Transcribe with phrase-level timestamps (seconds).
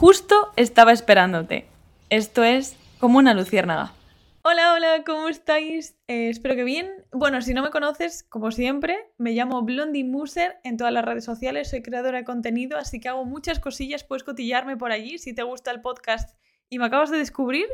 [0.00, 1.66] justo estaba esperándote.
[2.08, 3.92] Esto es como una luciérnaga.
[4.40, 5.94] Hola, hola, ¿cómo estáis?
[6.08, 6.90] Eh, espero que bien.
[7.12, 11.26] Bueno, si no me conoces, como siempre, me llamo Blondie Muser en todas las redes
[11.26, 15.34] sociales, soy creadora de contenido, así que hago muchas cosillas, puedes cotillarme por allí si
[15.34, 16.34] te gusta el podcast
[16.70, 17.66] y me acabas de descubrir.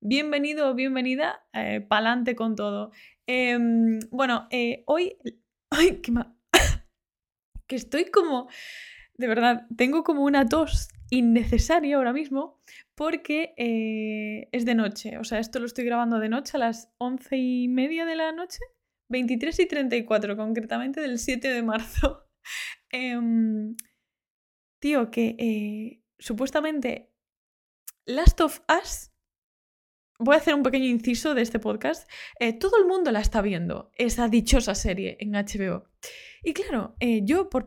[0.00, 2.90] Bienvenido o bienvenida, eh, pa'lante con todo.
[3.26, 5.18] Em, bueno, eh, hoy...
[5.70, 6.34] ¡Ay, qué ma...
[7.66, 8.48] que estoy como...
[9.18, 12.60] De verdad, tengo como una tos innecesaria ahora mismo
[12.94, 15.18] porque eh, es de noche.
[15.18, 18.32] O sea, esto lo estoy grabando de noche a las once y media de la
[18.32, 18.58] noche.
[19.08, 22.22] 23 y 34, concretamente del 7 de marzo.
[22.92, 23.74] Em,
[24.80, 27.12] tío, que eh, supuestamente
[28.06, 29.15] Last of Us
[30.18, 32.08] voy a hacer un pequeño inciso de este podcast.
[32.40, 35.84] Eh, todo el mundo la está viendo, esa dichosa serie en HBO.
[36.42, 37.66] Y claro, eh, yo por,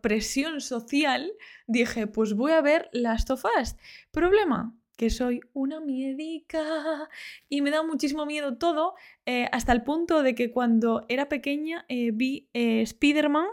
[0.00, 1.32] presión social
[1.66, 3.76] dije, pues voy a ver Last of Us.
[4.10, 7.08] Problema, que soy una miedica
[7.48, 8.94] y me da muchísimo miedo todo,
[9.26, 13.46] eh, hasta el punto de que cuando era pequeña vi Spider-Man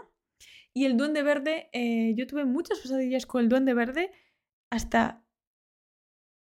[0.72, 1.70] y el Duende Verde,
[2.14, 4.12] yo tuve muchas pesadillas con el Duende Verde
[4.70, 5.24] hasta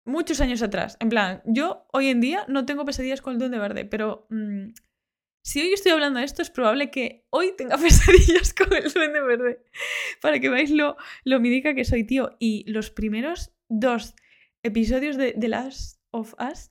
[0.04, 0.96] muchos años atrás.
[1.00, 4.72] En plan, yo hoy en día no tengo pesadillas con el duende verde, pero mm,
[5.42, 9.20] si hoy estoy hablando de esto, es probable que hoy tenga pesadillas con el duende
[9.20, 9.64] verde.
[10.20, 12.36] Para que veáis lo, lo que soy, tío.
[12.38, 14.14] Y los primeros dos
[14.62, 16.70] episodios de The Last of Us,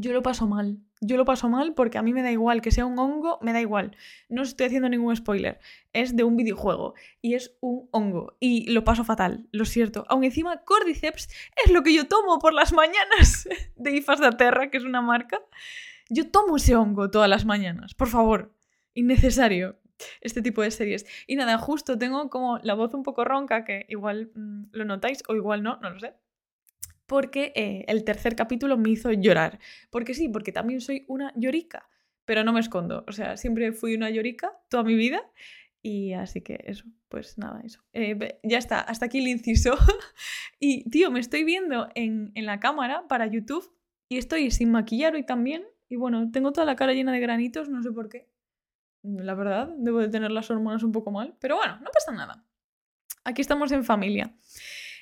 [0.00, 2.70] yo lo paso mal yo lo paso mal porque a mí me da igual que
[2.70, 3.96] sea un hongo, me da igual.
[4.28, 5.58] No estoy haciendo ningún spoiler.
[5.94, 10.04] Es de un videojuego y es un hongo y lo paso fatal, lo cierto.
[10.08, 11.28] Aún encima Cordyceps
[11.64, 15.00] es lo que yo tomo por las mañanas de Ifas de Terra, que es una
[15.00, 15.40] marca.
[16.10, 18.54] Yo tomo ese hongo todas las mañanas, por favor.
[18.92, 19.78] Innecesario
[20.20, 21.06] este tipo de series.
[21.26, 25.22] Y nada, justo tengo como la voz un poco ronca, que igual mm, lo notáis
[25.28, 26.14] o igual no, no lo sé
[27.10, 29.58] porque eh, el tercer capítulo me hizo llorar.
[29.90, 31.90] Porque sí, porque también soy una llorica,
[32.24, 33.04] pero no me escondo.
[33.08, 35.20] O sea, siempre fui una llorica toda mi vida.
[35.82, 37.82] Y así que eso, pues nada, eso.
[37.94, 39.76] Eh, ya está, hasta aquí el inciso.
[40.60, 43.68] y tío, me estoy viendo en, en la cámara para YouTube
[44.08, 45.64] y estoy sin maquillar hoy también.
[45.88, 48.28] Y bueno, tengo toda la cara llena de granitos, no sé por qué.
[49.02, 51.34] La verdad, debo de tener las hormonas un poco mal.
[51.40, 52.44] Pero bueno, no pasa nada.
[53.24, 54.32] Aquí estamos en familia.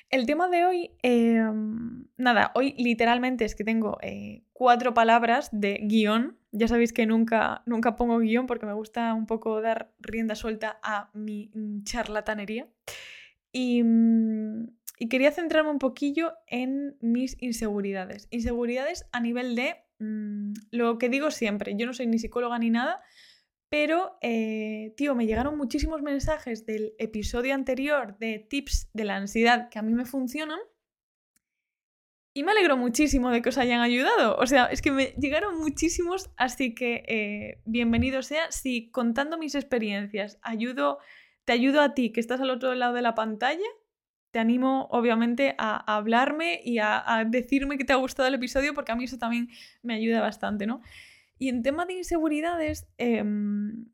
[0.09, 5.79] El tema de hoy, em, nada, hoy literalmente es que tengo eh, cuatro palabras de
[5.83, 6.37] guion.
[6.51, 10.79] Ya sabéis que nunca, nunca pongo guion porque me gusta un poco dar rienda suelta
[10.81, 12.67] a mi mm, charlatanería.
[13.51, 18.27] Y, mm, y quería centrarme un poquillo en mis inseguridades.
[18.31, 21.75] Inseguridades a nivel de mm, lo que digo siempre.
[21.77, 22.99] Yo no soy ni psicóloga ni nada,
[23.69, 29.69] pero, eh, tío, me llegaron muchísimos mensajes del episodio anterior de tips de la ansiedad
[29.69, 30.59] que a mí me funcionan.
[32.33, 34.37] Y me alegro muchísimo de que os hayan ayudado.
[34.37, 38.51] O sea, es que me llegaron muchísimos, así que eh, bienvenido sea.
[38.51, 40.99] Si contando mis experiencias ayudo,
[41.45, 43.67] te ayudo a ti que estás al otro lado de la pantalla,
[44.31, 48.73] te animo obviamente a, hablarme y a, a, decirme que te ha gustado el episodio
[48.73, 49.49] porque a mí eso también
[49.81, 50.81] me ayuda bastante, ¿no?
[51.39, 53.85] Y en tema de inseguridades, em,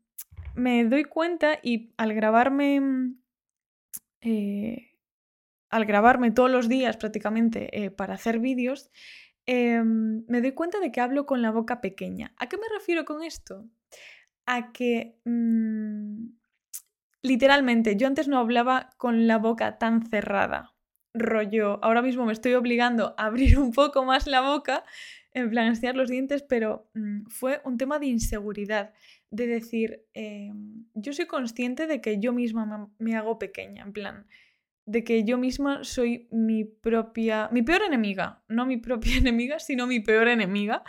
[0.54, 3.14] me doy cuenta y al grabarme,
[4.20, 4.90] eh,
[5.70, 8.90] al grabarme todos los días prácticamente eh, para hacer vídeos,
[9.46, 12.34] em, me doy cuenta de que hablo con la boca pequeña.
[12.36, 13.64] ¿A qué me refiero con esto?
[14.46, 16.26] A que mm,
[17.22, 20.74] literalmente yo antes no hablaba con la boca tan cerrada.
[21.14, 24.84] Rollo, ahora mismo me estoy obligando a abrir un poco más la boca
[25.36, 28.94] en plan enseñar los dientes, pero mm, fue un tema de inseguridad,
[29.30, 34.26] de decir, em, yo soy consciente de que yo misma me, hago pequeña, en plan,
[34.86, 39.86] de que yo misma soy mi propia, mi peor enemiga, no mi propia enemiga, sino
[39.86, 40.82] mi peor enemiga.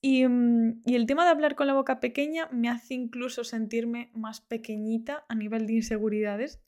[0.00, 4.10] Y, mm, y, el tema de hablar con la boca pequeña me hace incluso sentirme
[4.14, 6.62] más pequeñita a nivel de inseguridades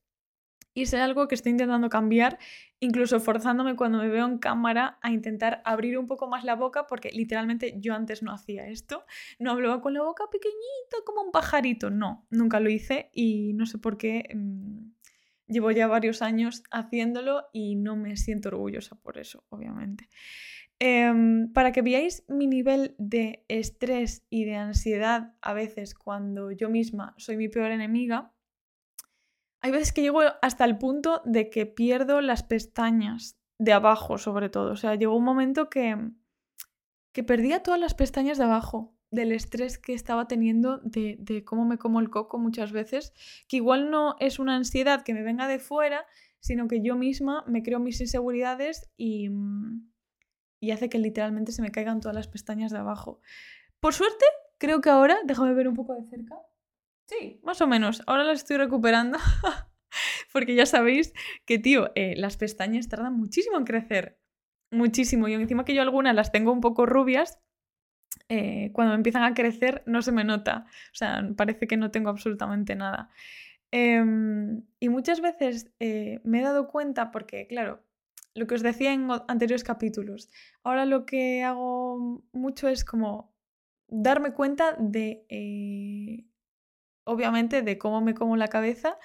[0.76, 2.38] y es algo que estoy intentando cambiar,
[2.80, 6.86] incluso forzándome cuando me veo en cámara a intentar abrir un poco más la boca,
[6.86, 9.06] porque literalmente yo antes no hacía esto.
[9.38, 13.64] No hablaba con la boca pequeñita como un pajarito, no, nunca lo hice y no
[13.64, 14.28] sé por qué.
[14.34, 14.90] Mm,
[15.48, 20.10] llevo ya varios años haciéndolo y no me siento orgullosa por eso, obviamente.
[20.78, 26.68] Em, para que veáis mi nivel de estrés y de ansiedad a veces cuando yo
[26.68, 28.34] misma soy mi peor enemiga,
[29.62, 34.48] hay veces que llego hasta el punto de que pierdo las pestañas de abajo, sobre
[34.48, 34.72] todo.
[34.72, 35.96] O sea, llegó un momento que,
[37.12, 38.92] que perdía todas las pestañas de abajo.
[39.10, 43.12] del estrés que estaba teniendo de, de, cómo me como el coco muchas veces,
[43.48, 46.04] que igual no es una ansiedad que me venga de fuera,
[46.40, 49.30] sino que yo misma me creo mis inseguridades y,
[50.60, 53.20] y hace que literalmente se me caigan todas las pestañas de abajo.
[53.80, 54.24] Por suerte,
[54.58, 56.36] creo que ahora, déjame ver un poco de cerca.
[57.06, 58.02] Sí, más o menos.
[58.06, 59.18] Ahora las estoy recuperando.
[60.32, 61.14] Porque ya sabéis
[61.46, 64.18] que, tío, eh, las pestañas tardan muchísimo en crecer.
[64.70, 65.28] Muchísimo.
[65.28, 67.38] Y encima que yo algunas las tengo un poco rubias,
[68.28, 70.66] eh, cuando empiezan a crecer no se me nota.
[70.92, 73.10] O sea, parece que no tengo absolutamente nada.
[73.70, 77.84] Em, y muchas veces eh, me he dado cuenta porque, claro,
[78.34, 80.30] lo que os decía en anteriores capítulos,
[80.62, 83.34] ahora lo que hago mucho es como
[83.88, 85.26] darme cuenta de,
[87.06, 88.98] obviamente, de cómo me como la cabeza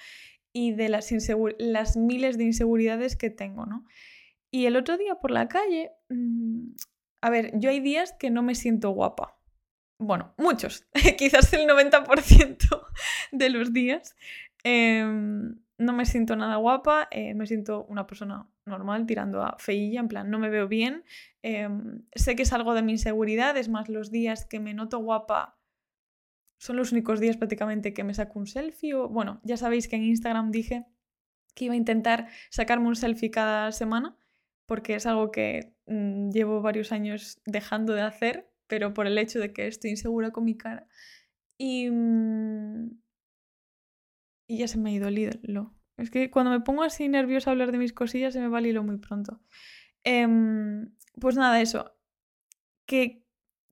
[0.52, 3.86] y de las, miles de inseguridades que tengo, ¿no?
[4.50, 6.72] Y el otro día por la calle, mm,
[7.22, 9.38] a ver, yo hay días que no me siento guapa.
[9.98, 10.86] Bueno, muchos,
[11.18, 12.86] quizás el 90%
[13.32, 14.14] de los días.
[14.64, 20.00] Em, no me siento nada guapa, eh, me siento una persona normal tirando a feilla,
[20.00, 21.04] en plan, no me veo bien.
[21.42, 24.98] Em, sé que es algo de mi inseguridad, es más, los días que me noto
[24.98, 25.56] guapa
[26.62, 28.94] son los únicos días prácticamente que me saco un selfie.
[28.94, 30.86] O, bueno, ya sabéis que en Instagram dije
[31.56, 34.16] que iba a intentar sacarme un selfie cada semana,
[34.66, 39.40] porque es algo que mm, llevo varios años dejando de hacer, pero por el hecho
[39.40, 40.86] de que estoy insegura con mi cara.
[41.58, 42.90] Y, mm,
[44.46, 45.74] y ya se me ha ido el hilo.
[45.96, 48.60] Es que cuando me pongo así nerviosa a hablar de mis cosillas se me va
[48.60, 49.40] el hilo muy pronto.
[50.04, 51.92] Em, pues nada, eso.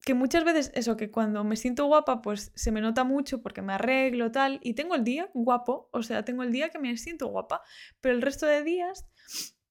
[0.04, 3.62] Que muchas veces eso, que cuando me siento guapa, pues se me nota mucho porque
[3.62, 6.96] me arreglo tal y tengo el día guapo, o sea, tengo el día que me
[6.96, 7.62] siento guapa,
[8.00, 9.06] pero el resto de días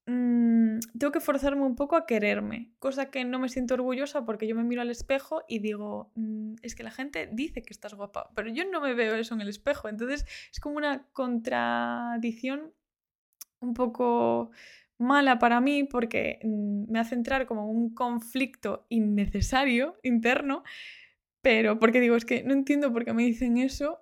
[0.10, 4.48] mmm, tengo que forzarme un poco a quererme, cosa que no me siento orgullosa porque
[4.48, 7.94] yo me miro al espejo y digo, mmm, es que la gente dice que estás
[7.94, 12.74] guapa, pero yo no me veo eso en el espejo, entonces es como una contradicción
[13.62, 14.52] un poco
[15.00, 20.64] mala para mí porque mm, me hace entrar como un conflicto innecesario interno,
[21.42, 24.00] pero porque digo, es que no entiendo por qué me dicen eso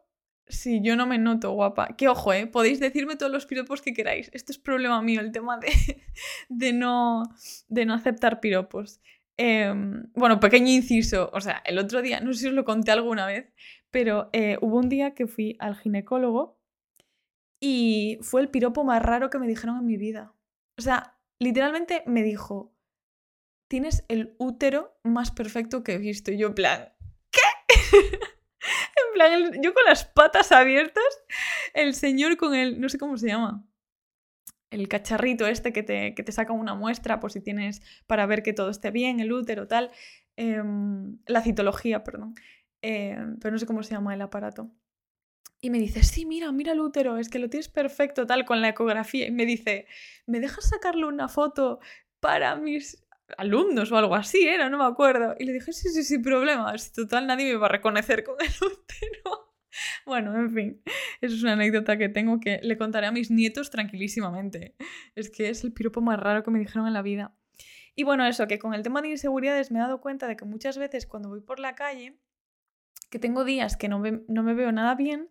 [0.49, 1.95] si yo no me noto guapa.
[1.97, 2.47] Que ojo, ¿eh?
[2.47, 4.29] podéis decirme todos los piropos que queráis.
[4.33, 5.69] Esto es problema mío, el tema de,
[6.49, 7.23] de, no,
[7.67, 9.01] de no aceptar piropos.
[9.37, 12.91] Em, bueno, pequeño inciso, o sea, el otro día, no sé si os lo conté
[12.91, 13.53] alguna vez,
[13.91, 16.59] pero eh, hubo un día que fui al ginecólogo
[17.59, 20.33] y fue el piropo más raro que me dijeron en mi vida.
[20.77, 22.75] O sea, literalmente me dijo,
[23.67, 26.31] tienes el útero más perfecto que he visto.
[26.31, 26.93] Y yo, en plan,
[27.31, 27.41] ¿qué?
[27.97, 31.03] en plan, yo con las patas abiertas,
[31.73, 33.65] el señor con el, no sé cómo se llama,
[34.69, 38.43] el cacharrito este que te, que te saca una muestra por si tienes, para ver
[38.43, 39.91] que todo esté bien, el útero, tal,
[40.35, 42.35] em, la citología, perdón,
[42.81, 44.71] em, pero no sé cómo se llama el aparato.
[45.59, 48.61] Y me dice, sí, mira, mira el útero, es que lo tienes perfecto, tal, con
[48.61, 49.27] la ecografía.
[49.27, 49.87] Y me dice,
[50.27, 51.79] ¿me dejas sacarle una foto
[52.19, 53.03] para mis
[53.37, 54.69] alumnos o algo así era?
[54.69, 55.35] No me acuerdo.
[55.39, 56.93] Y le dije, sí, sí, sin problemas.
[56.93, 59.53] Total, nadie me va a reconocer con el útero.
[60.05, 60.81] Bueno, en fin,
[61.21, 64.75] eso es una anécdota que tengo que le contaré a mis nietos tranquilísimamente.
[65.15, 67.35] Es que es el piropo más raro que me dijeron en la vida.
[67.95, 70.45] Y bueno, eso, que con el tema de inseguridades me he dado cuenta de que
[70.45, 72.19] muchas veces cuando voy por la calle,
[73.09, 75.29] que tengo días que no, no me veo nada bien,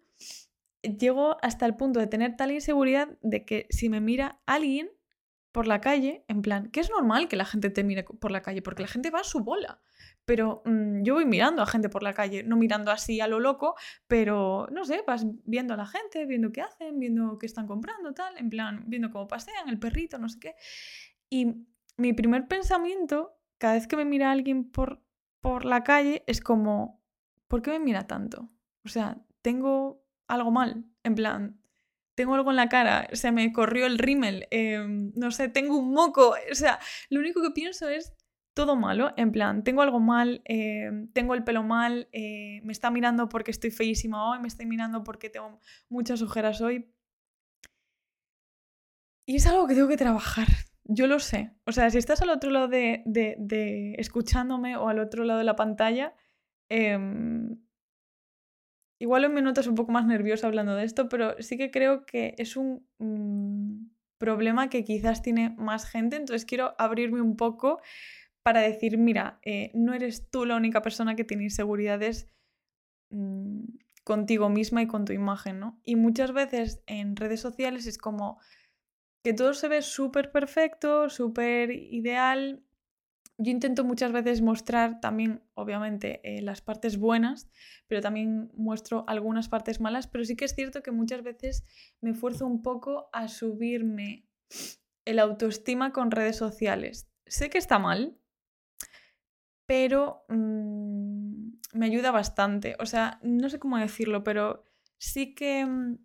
[0.98, 4.90] llego hasta el punto de tener tal inseguridad de que si me mira alguien
[5.56, 8.42] por la calle, en plan, que es normal que la gente te mire por la
[8.42, 9.80] calle, porque la gente va a su bola.
[10.26, 13.40] Pero mm, yo voy mirando a gente por la calle, no mirando así a lo
[13.40, 13.74] loco,
[14.06, 18.12] pero no sé, vas viendo a la gente, viendo qué hacen, viendo qué están comprando,
[18.12, 20.56] tal, en plan, viendo cómo pasean, el perrito, no sé qué.
[21.30, 21.66] Y
[21.96, 25.02] mi primer pensamiento, cada vez que me mira alguien por,
[25.40, 27.02] por la calle, es como,
[27.48, 28.50] ¿por qué me mira tanto?
[28.84, 31.60] O sea, tengo algo mal, en plan,
[32.16, 35.92] tengo algo en la cara, se me corrió el rímel, em, no sé, tengo un
[35.92, 36.78] moco, o sea,
[37.10, 38.14] lo único que pienso es
[38.54, 42.90] todo malo, en plan, tengo algo mal, em, tengo el pelo mal, eh, me está
[42.90, 46.90] mirando porque estoy feísima hoy, me está mirando porque tengo muchas ojeras hoy.
[49.28, 50.46] Y es algo que tengo que trabajar,
[50.84, 51.52] yo lo sé.
[51.66, 55.44] O sea, si estás al otro lado de, de, escuchándome o al otro lado de
[55.44, 56.14] la pantalla,
[56.70, 57.58] em,
[58.98, 62.34] Igual me notas un poco más nerviosa hablando de esto, pero sí que creo que
[62.38, 67.80] es un mm, problema que quizás tiene más gente, entonces quiero abrirme un poco
[68.42, 72.28] para decir, mira, eh, no eres tú la única persona que tiene inseguridades
[73.10, 73.64] mm,
[74.04, 75.80] contigo misma y con tu imagen, ¿no?
[75.84, 78.40] Y muchas veces en redes sociales es como
[79.24, 82.62] que todo se ve súper perfecto, súper ideal
[83.38, 87.50] yo intento muchas veces mostrar también, obviamente, eh, las partes buenas,
[87.86, 91.64] pero también muestro algunas partes malas, pero sí que es cierto que muchas veces
[92.00, 94.26] me esfuerzo un poco a subirme
[95.04, 97.10] el autoestima con redes sociales.
[97.26, 98.18] Sé que está mal,
[99.66, 102.76] pero mm, me ayuda bastante.
[102.78, 104.66] O sea, no sé cómo decirlo, pero
[104.98, 105.98] sí que mm,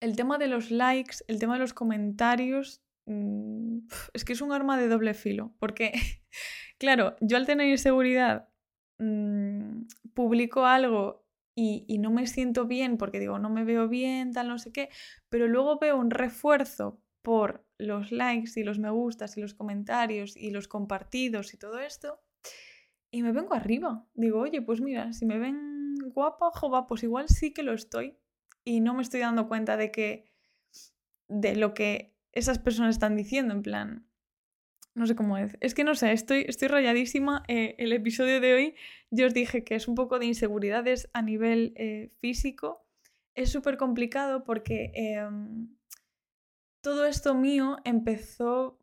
[0.00, 4.78] el tema de los likes, el tema de los comentarios, es que es un arma
[4.78, 5.92] de doble filo, porque,
[6.78, 8.48] claro, yo al tener inseguridad
[10.14, 14.48] publico algo y, y, no me siento bien porque digo, no me veo bien, tal,
[14.48, 14.88] no sé qué,
[15.28, 20.36] pero luego veo un refuerzo por los likes y los me gustas y los comentarios
[20.36, 22.20] y los compartidos y todo esto,
[23.10, 24.06] y me vengo arriba.
[24.14, 28.18] Digo, oye, pues mira, si me ven guapa, jova, pues igual sí que lo estoy.
[28.64, 30.32] Y no me estoy dando cuenta de que.
[31.28, 34.06] de lo que esas personas están diciendo, en plan.
[34.94, 35.56] No sé cómo es.
[35.60, 37.42] Es que no sé, estoy, estoy rayadísima.
[37.48, 38.74] Eh, el episodio de hoy
[39.10, 42.86] yo os dije que es un poco de inseguridades a nivel eh, físico.
[43.34, 45.76] Es súper complicado porque em,
[46.80, 48.78] todo esto mío empezó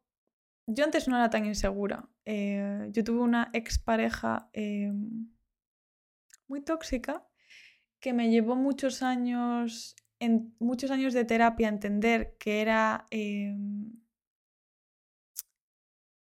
[0.68, 2.10] yo antes no era tan insegura.
[2.26, 4.94] Eh, yo tuve una expareja eh,
[6.48, 7.28] muy tóxica
[8.00, 13.54] que me llevó muchos años, en, muchos años de terapia entender que era eh,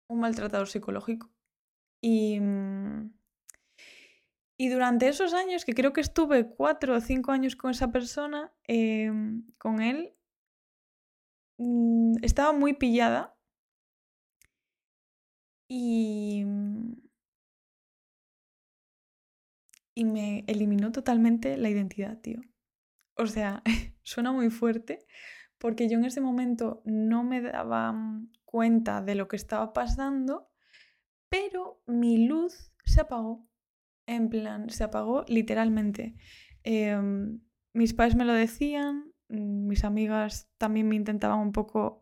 [0.08, 1.30] un maltratador psicológico.
[2.02, 2.40] Y,
[4.58, 8.52] y, durante esos años, que creo que estuve cuatro o cinco años con esa persona,
[9.58, 10.14] con él,
[11.58, 13.36] mm, estaba muy pillada
[15.68, 16.92] y, mm,
[19.94, 22.40] y me eliminó totalmente la identidad, tío.
[23.24, 23.62] O sea,
[24.02, 25.06] suena muy fuerte
[25.58, 30.50] porque yo en ese momento no me daba mm, cuenta de lo que estaba pasando,
[31.30, 33.48] pero mi luz se apagó.
[34.06, 36.16] En plan, se apagó literalmente.
[36.62, 37.40] Em,
[37.72, 41.98] mis padres me lo decían, mm, mis amigas también me intentaban un poco...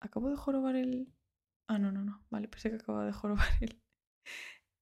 [0.00, 1.14] Acabo de jorobar el,
[1.66, 2.24] Ah, no, no, no.
[2.30, 3.80] Vale, pensé que acaba de jorobar el,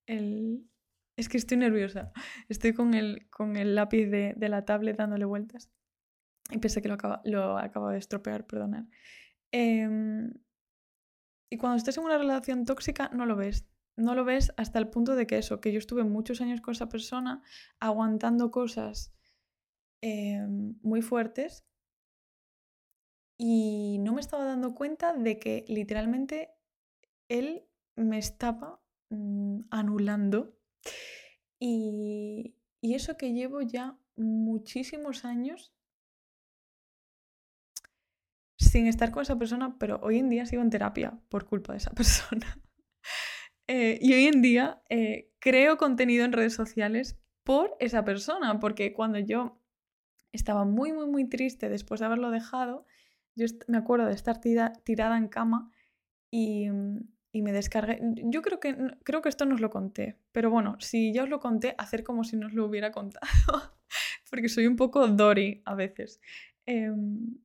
[0.06, 0.70] el...
[1.16, 2.12] Es que estoy nerviosa.
[2.48, 5.70] Estoy con el, con el lápiz de, la tablet dándole vueltas.
[6.50, 8.84] Y pensé que lo acaba, lo acaba de estropear, perdonad.
[9.52, 10.32] Em,
[11.50, 13.66] y cuando estás en una relación tóxica, no lo ves.
[13.96, 16.72] No lo ves hasta el punto de que eso, que yo estuve muchos años con
[16.72, 17.42] esa persona
[17.78, 19.14] aguantando cosas
[20.00, 21.66] em, muy fuertes
[23.44, 26.54] y no me estaba dando cuenta de que literalmente
[27.28, 30.56] él me estaba mm, anulando.
[31.58, 35.72] Y, eso que llevo ya muchísimos años
[38.58, 41.78] sin estar con esa persona, pero hoy en día sigo en terapia por culpa de
[41.78, 42.60] esa persona.
[43.68, 48.92] Eh, y hoy en día eh, creo contenido en redes sociales por esa persona, porque
[48.92, 49.62] cuando yo
[50.32, 52.86] estaba muy, muy, muy triste después de haberlo dejado,
[53.36, 55.70] yo me acuerdo de estar tirada en cama
[56.30, 57.00] y, mm,
[57.32, 57.98] y me descargué.
[58.24, 61.28] Yo creo que, creo que esto no os lo conté, pero bueno, si ya os
[61.30, 63.26] lo conté, hacer como si no os lo hubiera contado,
[64.30, 66.20] porque soy un poco Dory a veces.
[66.66, 67.38] Em,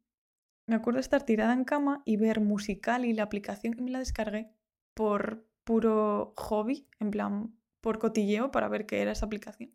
[0.67, 3.99] me acuerdo estar tirada en cama y ver musical y la aplicación y me la
[3.99, 4.51] descargué
[4.93, 9.71] por puro hobby, en plan por cotilleo para ver qué era esa aplicación.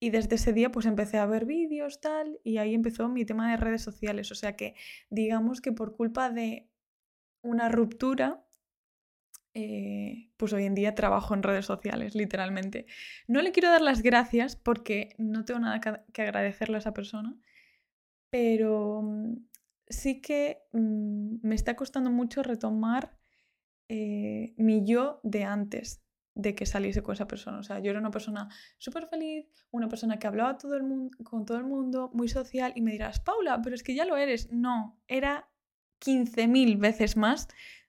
[0.00, 3.50] Y desde ese día pues empecé a ver vídeos tal y ahí empezó mi tema
[3.50, 4.32] de redes sociales.
[4.32, 4.74] O sea que
[5.10, 6.68] digamos que por culpa de
[7.42, 8.44] una ruptura
[9.54, 12.86] eh, pues hoy en día trabajo en redes sociales, literalmente.
[13.26, 17.36] No le quiero dar las gracias porque no tengo nada que agradecerle a esa persona,
[18.30, 19.36] pero mm,
[19.88, 23.18] sí que mm, me está costando mucho retomar
[23.88, 26.02] eh, mi yo de antes
[26.34, 27.58] de que saliese con esa persona.
[27.58, 31.16] O sea, yo era una persona súper feliz, una persona que hablaba todo el mundo,
[31.24, 34.16] con todo el mundo, muy social, y me dirás, Paula, pero es que ya lo
[34.16, 34.52] eres.
[34.52, 35.48] No, era
[36.00, 37.48] 15.000 veces más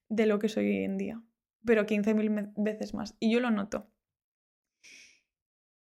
[0.09, 1.21] de lo que soy hoy en día
[1.65, 3.15] pero 15.000 veces más.
[3.19, 3.91] Y yo lo noto.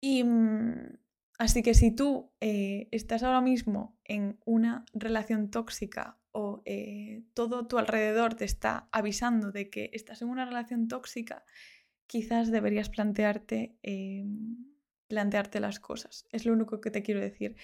[0.02, 0.98] Y mm,
[1.40, 7.68] así que si tú eh, estás ahora mismo en una relación tóxica o eh, todo
[7.68, 11.44] tu alrededor te está avisando de que estás en una relación tóxica,
[12.06, 14.58] quizás deberías plantearte, em,
[15.08, 16.28] plantearte las cosas.
[16.32, 17.56] Es lo único que te quiero decir.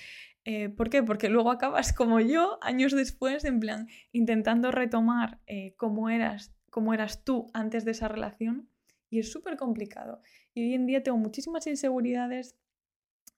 [0.43, 1.03] Eh, ¿Por qué?
[1.03, 5.39] Porque luego acabas como yo, años después, en plan, intentando retomar
[5.77, 8.67] cómo eras cómo eras tú antes de esa relación
[9.11, 10.23] y es súper complicado.
[10.55, 12.55] Y hoy en día tengo muchísimas inseguridades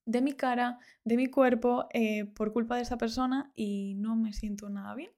[0.06, 4.32] de mi cara, de mi cuerpo, eh, por culpa de esa persona y no me
[4.32, 5.12] siento nada bien.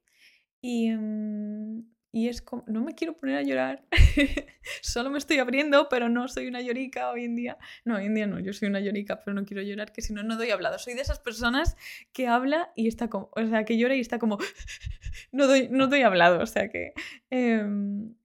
[0.62, 3.84] Y, mm, y es como, no me quiero poner a llorar,
[4.82, 7.58] solo me estoy abriendo, pero no soy una llorica hoy en día.
[7.84, 10.14] No, hoy en día no, yo soy una llorica, pero no quiero llorar, que si
[10.14, 10.80] no, no doy hablado.
[10.80, 11.76] Soy de esas personas
[12.14, 14.38] que habla y está como, o sea, que llora y está como,
[15.32, 16.94] no doy, no doy hablado, o sea que,
[17.30, 18.16] em,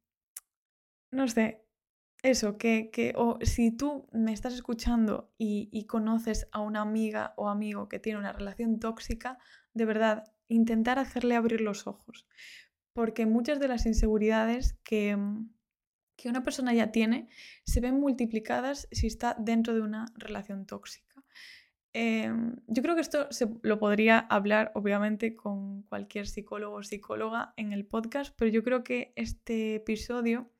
[1.10, 1.62] no sé,
[2.22, 7.34] eso, que, que o si tú me estás escuchando y, y conoces a una amiga
[7.36, 9.38] o amigo que tiene una relación tóxica,
[9.74, 12.26] de verdad, intentar hacerle abrir los ojos
[12.92, 15.50] porque muchas de las inseguridades que, mm,
[16.16, 17.28] que una persona ya tiene
[17.64, 21.12] se ven multiplicadas si está dentro de una relación tóxica.
[21.94, 27.52] Em, yo creo que esto se lo podría hablar obviamente con cualquier psicólogo o psicóloga
[27.56, 30.50] en el podcast, pero yo creo que este episodio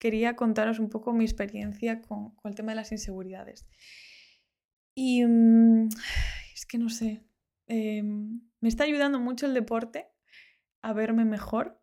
[0.00, 3.68] quería contaros un poco mi experiencia con, el tema de las inseguridades.
[4.96, 5.88] Y mm,
[6.54, 7.24] es que no sé,
[7.68, 10.08] em, me está ayudando mucho el deporte
[10.82, 11.80] a verme mejor.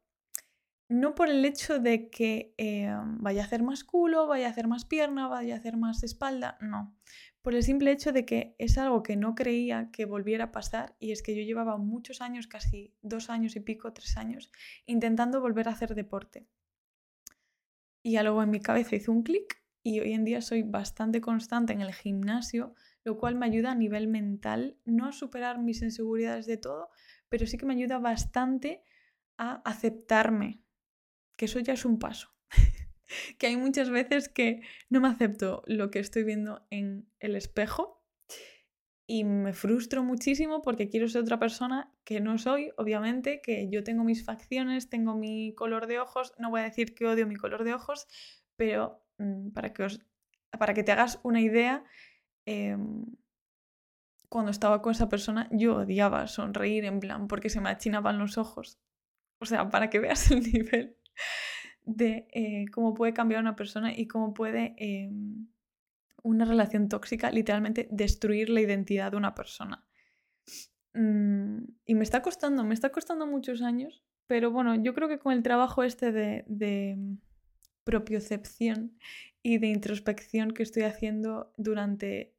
[0.88, 4.68] No por el hecho de que eh, vaya a hacer más culo, vaya a hacer
[4.68, 6.96] más pierna, vaya a hacer más espalda, no.
[7.42, 10.96] Por el simple hecho de que es algo que no creía que volviera a pasar
[11.00, 14.52] y es que yo llevaba muchos años, casi dos años y pico, tres años,
[14.86, 16.48] intentando volver a hacer deporte.
[18.04, 21.22] Y ya luego en mi cabeza hizo un clic y hoy en día soy bastante
[21.22, 22.74] constante en el gimnasio,
[23.04, 26.90] lo cual me ayuda a nivel mental, no a superar mis inseguridades de todo,
[27.36, 28.82] pero sí que me ayuda bastante
[29.38, 30.64] a aceptarme,
[31.36, 32.30] que eso ya es un paso.
[33.38, 38.02] que hay muchas veces que no me acepto lo que estoy viendo en el espejo
[39.06, 43.84] y me frustro muchísimo porque quiero ser otra persona que no soy, obviamente, que yo
[43.84, 47.36] tengo mis facciones, tengo mi color de ojos, no voy a decir que odio mi
[47.36, 48.08] color de ojos,
[48.56, 50.00] pero mm, para, que os,
[50.58, 51.84] para que te hagas una idea,
[52.46, 53.04] em,
[54.30, 58.38] cuando estaba con esa persona yo odiaba sonreír en plan porque se me achinaban los
[58.38, 58.80] ojos.
[59.40, 60.98] O sea, para que veas el nivel
[61.84, 65.48] de eh, cómo puede cambiar una persona y cómo puede em,
[66.24, 69.86] una relación tóxica literalmente destruir la identidad de una persona.
[70.94, 75.20] Mm, y me está costando, me está costando muchos años, pero bueno, yo creo que
[75.20, 76.98] con el trabajo este de, de
[77.84, 78.98] propiocepción
[79.44, 82.36] y de introspección que estoy haciendo durante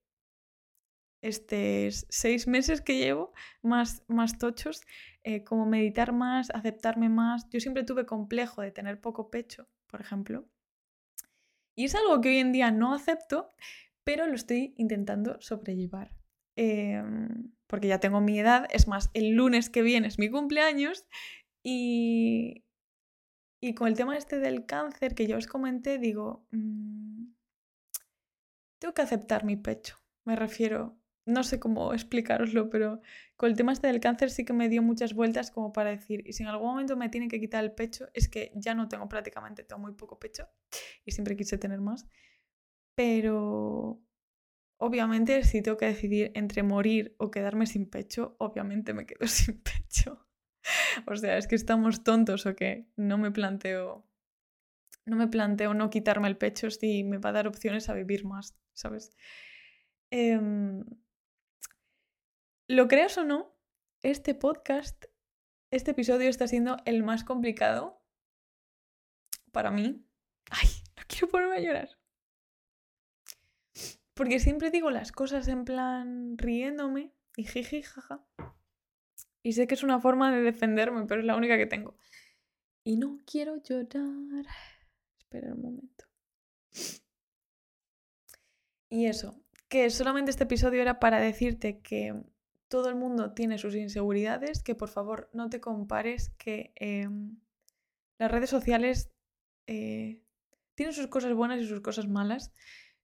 [1.22, 4.82] estos seis meses que llevo más, más tochos,
[5.24, 7.48] eh, como meditar más, aceptarme más.
[7.50, 10.48] Yo siempre tuve complejo de tener poco pecho, por ejemplo.
[11.76, 13.52] Y es algo que hoy en día no acepto,
[14.04, 16.12] pero lo estoy intentando sobrellevar.
[16.56, 21.06] Em, porque ya tengo mi edad, es más, el lunes que viene es mi cumpleaños
[21.62, 22.64] y,
[23.60, 27.26] y con el tema este del cáncer que yo os comenté, digo, mm,
[28.78, 29.98] tengo que aceptar mi pecho.
[30.24, 33.00] Me refiero, no sé cómo explicaroslo, pero
[33.36, 36.22] con el tema este del cáncer sí que me dio muchas vueltas como para decir,
[36.26, 38.88] y si en algún momento me tienen que quitar el pecho, es que ya no
[38.88, 40.48] tengo prácticamente, tengo muy poco pecho
[41.04, 42.06] y siempre quise tener más,
[42.94, 44.00] pero
[44.78, 49.62] obviamente si tengo que decidir entre morir o quedarme sin pecho, obviamente me quedo sin
[49.62, 50.26] pecho.
[51.06, 54.06] o sea, es que estamos tontos o que no me planteo
[55.06, 58.24] no me planteo no quitarme el pecho si me va a dar opciones a vivir
[58.24, 59.16] más, ¿sabes?
[60.10, 60.84] Em,
[62.68, 63.56] lo creas o no,
[64.02, 65.04] este podcast,
[65.70, 68.02] este episodio está siendo el más complicado
[69.52, 70.04] para mí.
[70.50, 71.98] Ay, no quiero ponerme a llorar.
[74.14, 78.26] Porque siempre digo las cosas en plan riéndome y jiji, jaja.
[79.42, 81.96] Y sé que es una forma de defenderme, pero es la única que tengo.
[82.82, 84.46] Y no quiero llorar.
[85.18, 86.06] Espera un momento.
[88.88, 92.14] Y eso, que solamente este episodio era para decirte que
[92.68, 97.38] todo el mundo tiene sus inseguridades, que por favor no te compares, que em,
[98.18, 99.12] las redes sociales
[99.66, 100.22] eh,
[100.74, 102.52] tienen sus cosas buenas y sus cosas malas.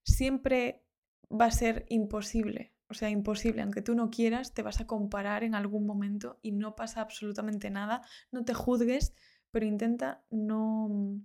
[0.05, 0.85] Siempre
[1.31, 5.45] va a ser imposible, o sea, imposible, aunque tú no quieras, te vas a comparar
[5.45, 8.03] en algún momento y no pasa absolutamente nada.
[8.31, 9.15] No te juzgues,
[9.51, 11.21] pero intenta no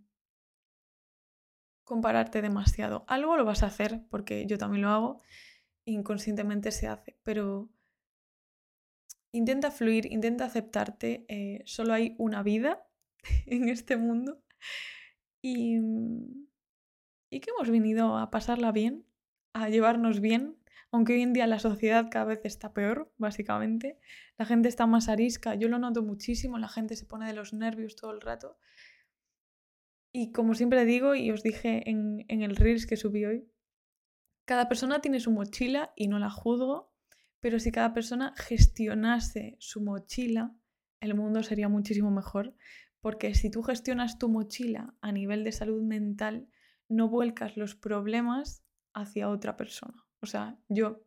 [1.83, 3.05] compararte demasiado.
[3.07, 5.21] Algo lo vas a hacer, porque yo también lo hago,
[5.85, 7.69] inconscientemente se hace, pero
[9.37, 11.25] intenta fluir, intenta aceptarte.
[11.27, 12.85] Eh, solo hay una vida
[13.45, 14.41] en este mundo
[15.41, 16.47] y, mm,
[17.29, 19.05] y que hemos venido a pasarla bien,
[19.53, 20.57] a llevarnos bien,
[20.91, 23.99] aunque hoy en día la sociedad cada vez está peor, básicamente.
[24.37, 27.53] La gente está más arisca, yo lo noto muchísimo, la gente se pone de los
[27.53, 28.57] nervios todo el rato.
[30.13, 33.47] Y como siempre digo, y os dije en, en el Reels que subí hoy,
[34.45, 36.93] cada persona tiene su mochila y no la juzgo,
[37.39, 40.55] pero si cada persona gestionase su mochila,
[40.99, 42.55] el mundo sería muchísimo mejor,
[42.99, 46.49] Porque si tú gestionas tu mochila a nivel de salud mental,
[46.89, 50.03] no vuelcas los problemas hacia otra persona.
[50.19, 51.05] O sea, yo,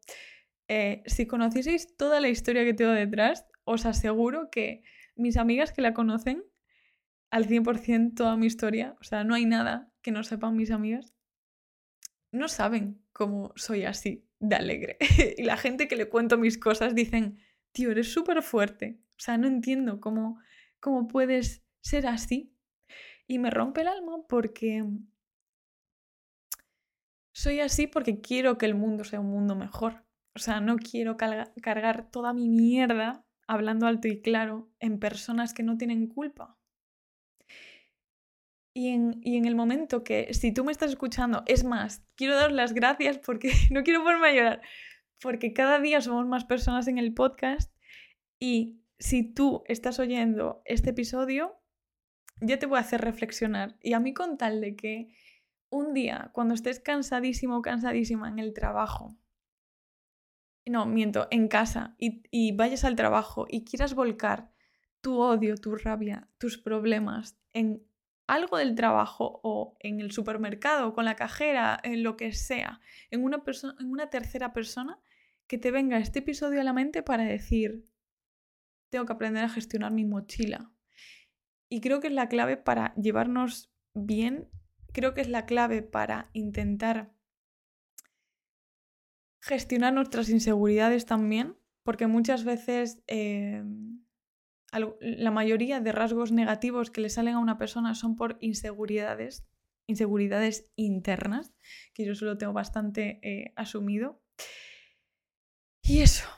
[0.68, 4.82] eh, si conocieseis toda la historia que tengo detrás, os aseguro que
[5.16, 6.44] mis amigas que la conocen
[7.30, 11.12] al 100% toda mi historia, o sea, no hay nada que no sepan mis amigas,
[12.32, 14.96] no saben cómo soy así de alegre.
[15.36, 17.38] y la gente que le cuento mis cosas dicen,
[17.72, 19.00] tío, eres súper fuerte.
[19.12, 20.40] O sea, no entiendo cómo,
[20.80, 22.54] cómo puedes ser así.
[23.26, 24.84] Y me rompe el alma porque
[27.32, 30.04] soy así porque quiero que el mundo sea un mundo mejor.
[30.34, 35.62] O sea, no quiero cargar toda mi mierda, hablando alto y claro, en personas que
[35.62, 36.59] no tienen culpa.
[38.72, 42.36] Y en, y en, el momento que, si tú me estás escuchando, es más, quiero
[42.36, 44.62] dar las gracias porque no quiero ponerme a llorar,
[45.20, 47.72] porque cada día somos más personas en el podcast
[48.38, 51.58] y si tú estás oyendo este episodio,
[52.40, 53.76] ya te voy a hacer reflexionar.
[53.82, 55.14] Y a mí con tal de que
[55.70, 59.16] un día, cuando estés cansadísimo o cansadísima en el trabajo,
[60.66, 64.52] no, miento, en casa, y, y vayas al trabajo y quieras volcar
[65.00, 67.82] tu odio, tu rabia, tus problemas en
[68.32, 73.24] algo del trabajo o en el supermercado, con la cajera, en lo que sea, en
[73.24, 73.42] una,
[73.78, 75.00] en una tercera persona,
[75.46, 77.84] que te venga este episodio a la mente para decir,
[78.90, 80.72] tengo que aprender a gestionar mi mochila.
[81.68, 84.48] Y creo que es la clave para llevarnos bien
[84.92, 87.12] creo que es la clave para intentar
[89.40, 93.64] gestionar nuestras inseguridades también, porque muchas veces eh,
[94.72, 99.46] la mayoría de rasgos negativos que le salen a una persona son por inseguridades,
[99.86, 101.52] inseguridades internas,
[101.94, 104.22] que yo solo tengo bastante eh, asumido.
[105.82, 106.28] Y eso,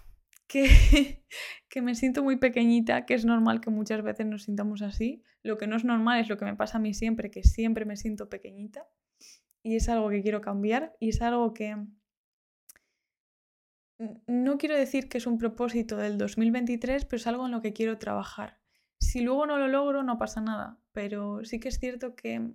[0.47, 1.25] que,
[1.68, 5.23] que me siento muy pequeñita, que es normal que muchas veces nos sintamos así.
[5.42, 7.85] Lo que no es normal es lo que me pasa a mí siempre, que siempre
[7.85, 8.87] me siento pequeñita.
[9.62, 11.77] Y es algo que quiero cambiar y es algo que
[14.26, 17.72] no quiero decir que es un propósito del 2023, pero es algo en lo que
[17.72, 18.58] quiero trabajar.
[18.98, 22.52] Si luego no lo logro, no pasa nada, pero sí que es cierto que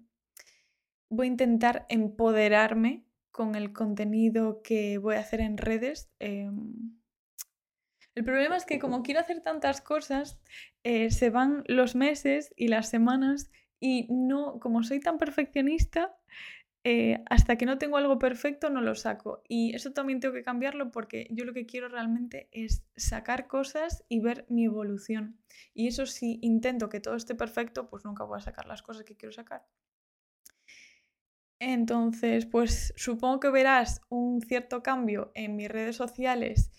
[1.10, 6.10] voy a intentar empoderarme con el contenido que voy a hacer en redes.
[6.20, 6.98] Em,
[8.16, 10.40] el problema es que como quiero hacer tantas cosas,
[10.84, 16.18] eh, se van los meses y las semanas y no, como soy tan perfeccionista,
[16.90, 19.44] eh, hasta que no tengo algo perfecto no lo saco.
[19.50, 24.06] Y eso también tengo que cambiarlo porque yo lo que quiero realmente es sacar cosas
[24.08, 25.38] y ver mi evolución.
[25.74, 29.04] Y eso si intento que todo esté perfecto, pues nunca voy a sacar las cosas
[29.04, 29.68] que quiero sacar.
[31.60, 36.72] Entonces, pues supongo que verás un cierto cambio en mis redes sociales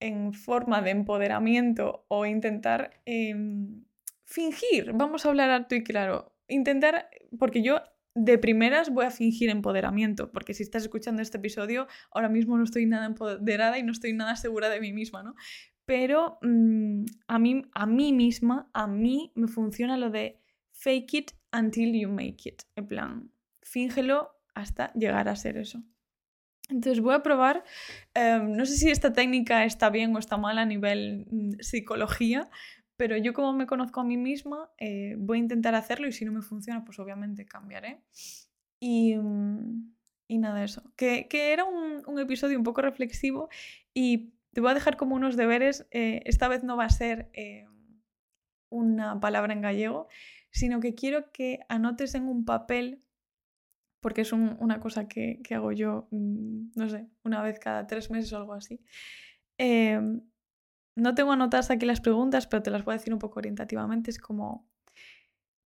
[0.00, 3.86] en forma de empoderamiento o intentar em,
[4.26, 7.80] fingir, vamos a hablar alto y claro, intentar, porque yo
[8.14, 12.64] de primeras voy a fingir empoderamiento, porque si estás escuchando este episodio, ahora mismo no
[12.64, 15.34] estoy nada empoderada y no estoy nada segura de mí misma, ¿no?
[15.84, 20.40] Pero mm, a, mí, a mí misma, a mí me funciona lo de
[20.72, 23.30] fake it until you make it, en plan,
[23.62, 25.82] fíngelo hasta llegar a ser eso.
[26.68, 27.64] Entonces voy a probar,
[28.14, 32.48] em, no sé si esta técnica está bien o está mal a nivel mm, psicología,
[33.00, 36.26] pero yo como me conozco a mí misma, eh, voy a intentar hacerlo y si
[36.26, 38.02] no me funciona, pues obviamente cambiaré.
[38.78, 39.94] Y, mm,
[40.28, 40.82] y nada, eso.
[40.96, 43.48] Que, que era un, un, episodio un poco reflexivo
[43.94, 45.86] y te voy a dejar como unos deberes.
[45.92, 47.66] Eh, esta vez no va a ser eh,
[48.68, 50.08] una palabra en gallego,
[50.50, 53.02] sino que quiero que anotes en un papel
[54.00, 58.30] porque es una cosa que, hago yo, mm, no sé, una vez cada tres meses
[58.34, 58.78] o algo así.
[60.96, 64.10] No tengo anotadas aquí las preguntas, pero te las voy a decir un poco orientativamente.
[64.10, 64.68] Es como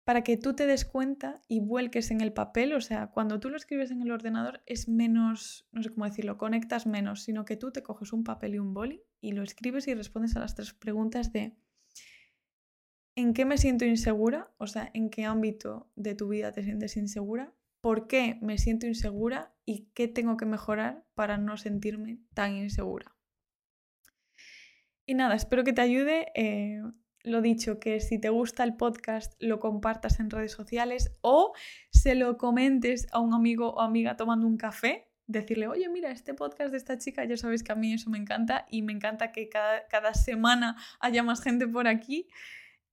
[0.05, 3.51] para que tú te des cuenta y vuelques en el papel, o sea, cuando tú
[3.51, 7.57] lo escribes en el ordenador es menos, no sé cómo decirlo, conectas menos, sino que
[7.57, 10.57] tú te coges un papel y un boli y lo escribes y respondes a las
[10.57, 11.57] tres preguntas de
[13.17, 14.51] ¿en qué me siento insegura?
[14.59, 17.55] O sea, ¿en qué ámbito de tu vida te sientes insegura?
[17.83, 23.15] por qué me siento insegura y qué tengo que mejorar para no sentirme tan insegura.
[25.13, 26.33] Y nada, espero que te ayude.
[26.35, 26.81] Eh,
[27.23, 31.53] lo dicho, que si te gusta el podcast lo compartas en redes sociales o
[31.91, 35.11] se lo comentes a un amigo o amiga tomando un café.
[35.27, 38.17] Decirle, oye, mira, este podcast de esta chica, ya sabes que a mí eso me
[38.17, 42.27] encanta y me encanta que cada, cada semana haya más gente por aquí.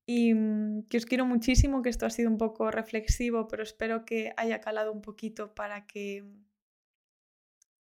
[0.06, 4.04] Y mm, que os quiero muchísimo, que esto ha sido un poco reflexivo, pero espero
[4.04, 6.26] que haya calado un poquito para que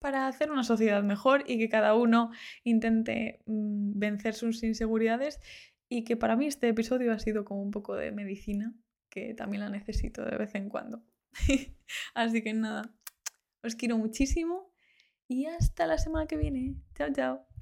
[0.06, 2.30] para hacer una sociedad mejor y que cada uno
[2.64, 5.40] intente mm, vencer sus inseguridades
[5.90, 8.76] y que para mí este episodio ha sido como un poco de medicina
[9.10, 11.02] que también la necesito de vez en cuando.
[12.14, 12.94] Así que nada,
[13.64, 14.72] os quiero muchísimo
[15.28, 16.76] y hasta la semana que viene.
[16.94, 17.55] Chao, chao.